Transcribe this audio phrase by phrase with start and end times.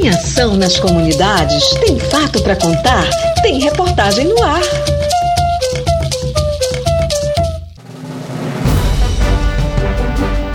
[0.00, 1.70] Tem ação nas comunidades?
[1.84, 3.10] Tem fato para contar?
[3.42, 4.60] Tem reportagem no ar.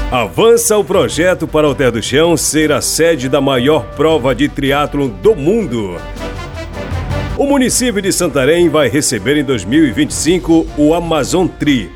[0.10, 5.09] Avança o projeto para Alter do Chão ser a sede da maior prova de triatlon
[5.09, 5.98] do mundo.
[7.38, 11.91] O município de Santarém vai receber em 2025 o Amazon Tri.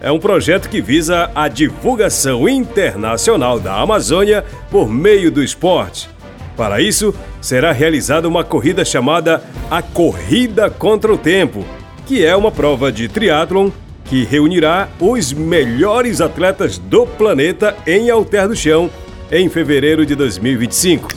[0.00, 6.10] É um projeto que visa a divulgação internacional da Amazônia por meio do esporte.
[6.56, 11.64] Para isso, será realizada uma corrida chamada a Corrida contra o Tempo,
[12.06, 13.70] que é uma prova de triatlon
[14.04, 18.90] que reunirá os melhores atletas do planeta em Alter do Chão
[19.30, 21.08] em fevereiro de 2025.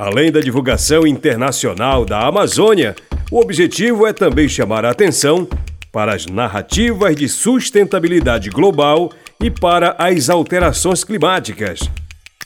[0.00, 2.96] Além da divulgação internacional da Amazônia,
[3.30, 5.46] o objetivo é também chamar a atenção
[5.92, 11.80] para as narrativas de sustentabilidade global e para as alterações climáticas.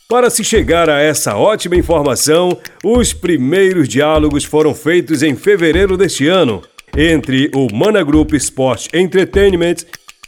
[0.08, 6.28] Para se chegar a essa ótima informação, os primeiros diálogos foram feitos em fevereiro deste
[6.28, 6.62] ano
[6.96, 9.78] entre o Mana Group Sport Entertainment,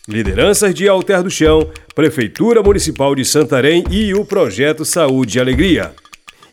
[0.08, 5.92] lideranças de Alter do Chão, Prefeitura Municipal de Santarém e o Projeto Saúde e Alegria.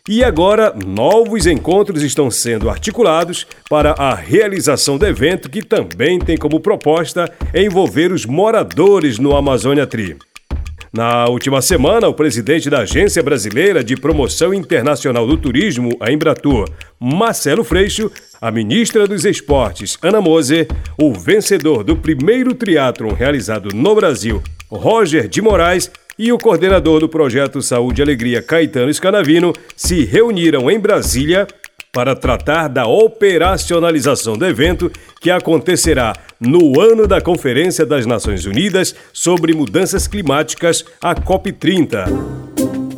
[0.08, 6.36] E agora, novos encontros estão sendo articulados para a realização do evento que também tem
[6.36, 10.16] como proposta envolver os moradores no Amazônia Tri.
[10.96, 16.66] Na última semana, o presidente da Agência Brasileira de Promoção Internacional do Turismo, a Embratur,
[16.98, 20.66] Marcelo Freixo, a ministra dos Esportes, Ana Moser,
[20.98, 27.10] o vencedor do primeiro triatlon realizado no Brasil, Roger de Moraes, e o coordenador do
[27.10, 31.46] projeto Saúde e Alegria, Caetano Scanavino, se reuniram em Brasília
[31.96, 38.94] para tratar da operacionalização do evento que acontecerá no ano da Conferência das Nações Unidas
[39.14, 42.04] sobre Mudanças Climáticas, a COP30.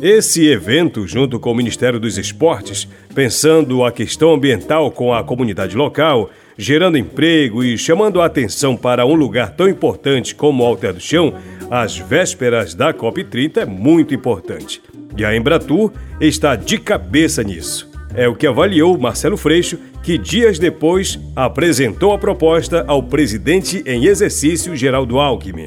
[0.01, 5.77] Esse evento, junto com o Ministério dos Esportes, pensando a questão ambiental com a comunidade
[5.77, 10.95] local, gerando emprego e chamando a atenção para um lugar tão importante como o Alter
[10.95, 11.35] do Chão,
[11.71, 14.81] às vésperas da COP30 é muito importante.
[15.15, 17.88] E a Embratur está de cabeça nisso.
[18.13, 24.05] É o que avaliou Marcelo Freixo, que dias depois apresentou a proposta ao presidente em
[24.05, 25.65] exercício Geraldo Alckmin.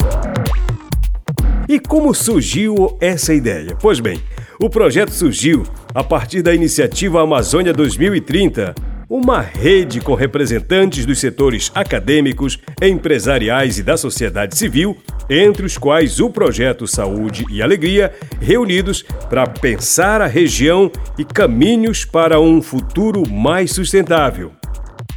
[1.68, 3.76] E como surgiu essa ideia?
[3.80, 4.20] Pois bem,
[4.60, 5.62] o projeto surgiu
[5.94, 8.74] a partir da iniciativa Amazônia 2030,
[9.12, 14.96] uma rede com representantes dos setores acadêmicos, empresariais e da sociedade civil,
[15.28, 22.06] entre os quais o projeto Saúde e Alegria, reunidos para pensar a região e caminhos
[22.06, 24.50] para um futuro mais sustentável.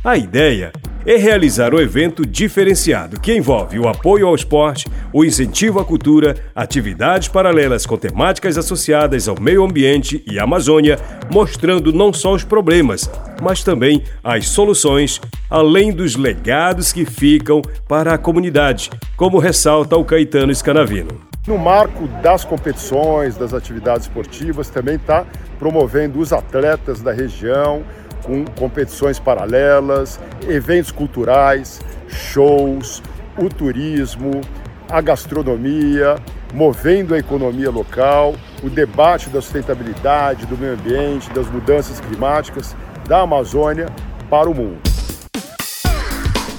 [0.05, 0.71] A ideia
[1.03, 6.35] é realizar um evento diferenciado que envolve o apoio ao esporte, o incentivo à cultura,
[6.53, 10.99] atividades paralelas com temáticas associadas ao meio ambiente e Amazônia,
[11.31, 13.09] mostrando não só os problemas,
[13.41, 20.05] mas também as soluções, além dos legados que ficam para a comunidade, como ressalta o
[20.05, 21.19] Caetano Scanavino.
[21.47, 25.25] No marco das competições, das atividades esportivas, também está
[25.57, 27.83] promovendo os atletas da região,
[28.25, 33.01] com competições paralelas, eventos culturais, shows,
[33.37, 34.41] o turismo,
[34.89, 36.15] a gastronomia,
[36.53, 42.75] movendo a economia local, o debate da sustentabilidade, do meio ambiente, das mudanças climáticas
[43.07, 43.87] da Amazônia
[44.29, 44.94] para o mundo.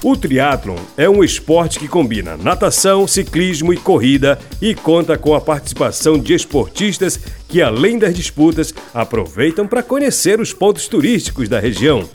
[0.03, 5.41] O triatlon é um esporte que combina natação, ciclismo e corrida e conta com a
[5.41, 7.19] participação de esportistas
[7.49, 12.09] que, além das disputas, aproveitam para conhecer os pontos turísticos da região.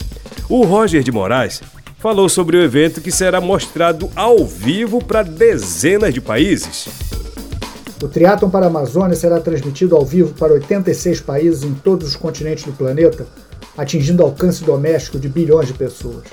[0.48, 1.60] O Roger de Moraes
[1.98, 6.88] falou sobre o evento que será mostrado ao vivo para dezenas de países.
[8.00, 12.16] O Triatlon para a Amazônia será transmitido ao vivo para 86 países em todos os
[12.16, 13.26] continentes do planeta,
[13.76, 16.24] atingindo alcance doméstico de bilhões de pessoas.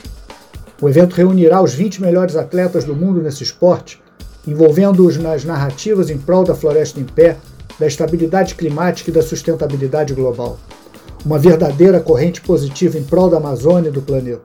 [0.81, 4.01] O evento reunirá os 20 melhores atletas do mundo nesse esporte,
[4.47, 7.35] envolvendo-os nas narrativas em prol da floresta em pé,
[7.77, 10.57] da estabilidade climática e da sustentabilidade global.
[11.25, 14.41] Uma verdadeira corrente positiva em prol da Amazônia e do planeta.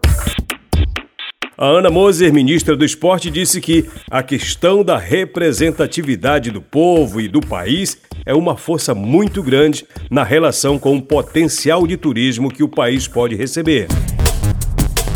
[1.56, 7.28] A Ana Moser, ministra do Esporte, disse que a questão da representatividade do povo e
[7.28, 7.96] do país
[8.26, 13.06] é uma força muito grande na relação com o potencial de turismo que o país
[13.06, 13.86] pode receber.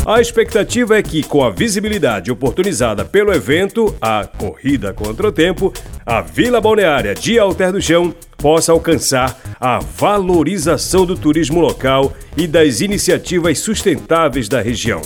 [0.09, 5.71] A expectativa é que, com a visibilidade oportunizada pelo evento, a Corrida Contra o Tempo,
[6.03, 12.47] a Vila Balneária de Alter do Chão possa alcançar a valorização do turismo local e
[12.47, 14.99] das iniciativas sustentáveis da região.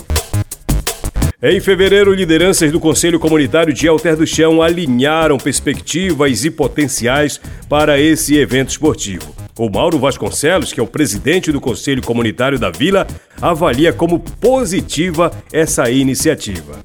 [1.42, 8.00] Em fevereiro, lideranças do Conselho Comunitário de Alter do Chão alinharam perspectivas e potenciais para
[8.00, 9.43] esse evento esportivo.
[9.56, 13.06] O Mauro Vasconcelos, que é o presidente do Conselho Comunitário da Vila,
[13.40, 16.80] avalia como positiva essa iniciativa.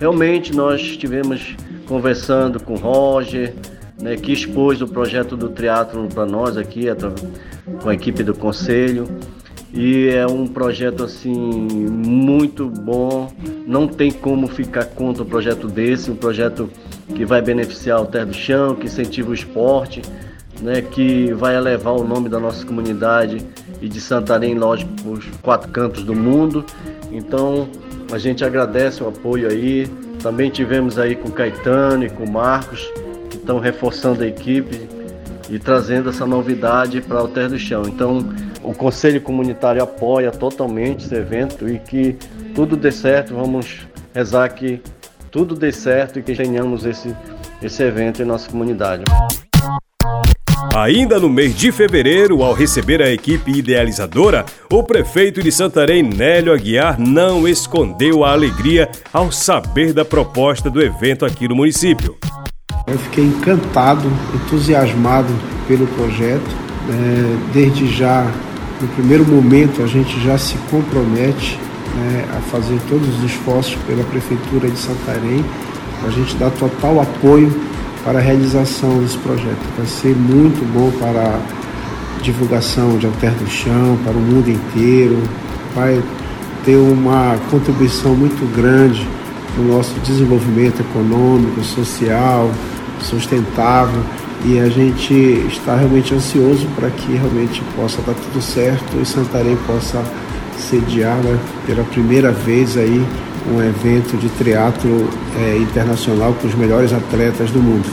[0.00, 1.54] Realmente nós estivemos
[1.86, 3.54] conversando com o Roger,
[4.02, 6.86] né, que expôs o projeto do triatlo para nós aqui,
[7.80, 9.06] com a equipe do conselho.
[9.72, 13.32] E é um projeto assim muito bom.
[13.64, 16.68] Não tem como ficar contra um projeto desse, um projeto
[17.14, 20.02] que vai beneficiar o Terra do Chão, que incentiva o esporte,
[20.60, 23.38] né, que vai elevar o nome da nossa comunidade
[23.80, 26.64] e de Santarém, lógico, para os quatro cantos do mundo.
[27.10, 27.68] Então
[28.12, 29.86] a gente agradece o apoio aí.
[30.22, 32.92] Também tivemos aí com o Caetano e com o Marcos,
[33.30, 34.88] que estão reforçando a equipe
[35.48, 37.82] e trazendo essa novidade para o Terra do Chão.
[37.86, 38.18] Então
[38.62, 42.16] o Conselho Comunitário apoia totalmente esse evento e que
[42.54, 43.34] tudo dê certo.
[43.34, 44.80] Vamos rezar que
[45.30, 47.16] tudo dê certo e que tenhamos esse,
[47.62, 49.04] esse evento em nossa comunidade.
[50.74, 56.52] Ainda no mês de fevereiro, ao receber a equipe idealizadora, o prefeito de Santarém, Nélio
[56.52, 62.16] Aguiar, não escondeu a alegria ao saber da proposta do evento aqui no município.
[62.86, 65.34] Eu fiquei encantado, entusiasmado
[65.66, 66.56] pelo projeto.
[66.88, 68.30] É, desde já
[68.80, 71.58] no primeiro momento, a gente já se compromete
[71.96, 75.44] né, a fazer todos os esforços pela Prefeitura de Santarém
[76.06, 77.50] a gente dar total apoio
[78.04, 79.60] para a realização desse projeto.
[79.76, 85.22] Vai ser muito bom para a divulgação de Alter do Chão, para o mundo inteiro,
[85.74, 86.02] vai
[86.64, 89.06] ter uma contribuição muito grande
[89.56, 92.50] no nosso desenvolvimento econômico, social,
[93.00, 94.02] sustentável
[94.44, 95.14] e a gente
[95.48, 100.02] está realmente ansioso para que realmente possa dar tudo certo e Santarém possa
[100.58, 103.04] sediar né, pela primeira vez aí
[103.48, 105.08] um evento de triatlo
[105.38, 107.88] é, internacional com os melhores atletas do mundo.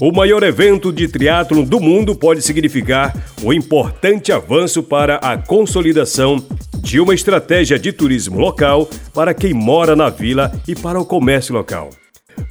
[0.00, 6.44] O maior evento de triatlo do mundo pode significar um importante avanço para a consolidação
[6.78, 11.54] de uma estratégia de turismo local para quem mora na vila e para o comércio
[11.54, 11.90] local.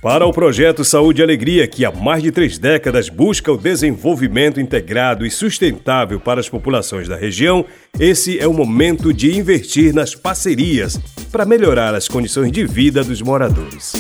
[0.02, 4.60] Para o projeto Saúde e Alegria, que há mais de três décadas busca o desenvolvimento
[4.60, 7.66] integrado e sustentável para as populações da região,
[7.98, 11.00] esse é o momento de investir nas parcerias
[11.32, 13.94] para melhorar as condições de vida dos moradores.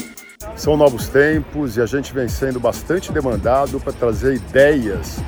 [0.58, 5.20] São novos tempos e a gente vem sendo bastante demandado para trazer ideias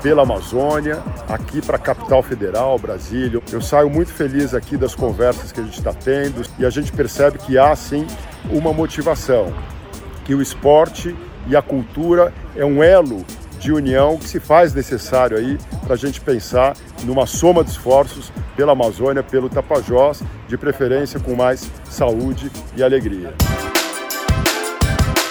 [0.00, 3.40] pela Amazônia, aqui para a capital federal, Brasília.
[3.52, 6.90] Eu saio muito feliz aqui das conversas que a gente está tendo e a gente
[6.92, 8.06] percebe que há sim
[8.50, 9.52] uma motivação
[10.30, 11.12] que o esporte
[11.48, 13.26] e a cultura é um elo
[13.58, 18.32] de união que se faz necessário aí para a gente pensar numa soma de esforços
[18.54, 23.34] pela Amazônia, pelo Tapajós, de preferência com mais saúde e alegria.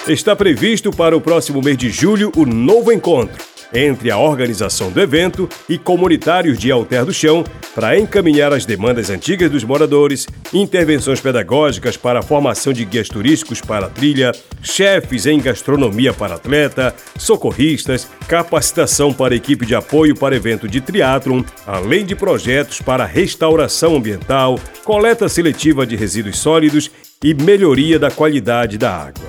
[0.06, 5.00] Está previsto para o próximo mês de julho o novo encontro entre a organização do
[5.00, 7.44] evento e comunitários de Alter do Chão
[7.74, 13.60] para encaminhar as demandas antigas dos moradores, intervenções pedagógicas para a formação de guias turísticos
[13.60, 14.32] para a trilha,
[14.62, 21.42] chefes em gastronomia para atleta, socorristas, capacitação para equipe de apoio para evento de triatlon,
[21.66, 26.90] além de projetos para restauração ambiental, coleta seletiva de resíduos sólidos
[27.22, 29.28] e melhoria da qualidade da água.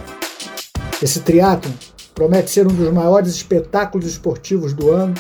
[1.01, 1.71] Esse triatlon
[2.13, 5.13] promete ser um dos maiores espetáculos esportivos do ano,